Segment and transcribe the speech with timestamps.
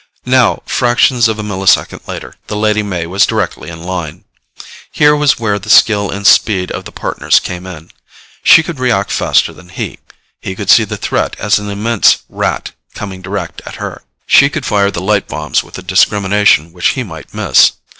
[0.25, 4.23] Now, fractions of a millisecond later, the Lady May was directly in line.
[4.91, 7.91] Here was where the skill and speed of the Partners came in.
[8.41, 9.99] She could react faster than he.
[10.43, 14.01] She could see the threat as an immense Rat coming direct at her.
[14.25, 17.73] She could fire the light bombs with a discrimination which he might miss.